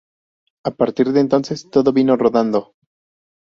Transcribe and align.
A 0.65 0.71
partir 0.71 1.11
de 1.11 1.19
entonces 1.19 1.69
todo 1.69 1.93
vino 1.93 2.17
rodado. 2.17 2.73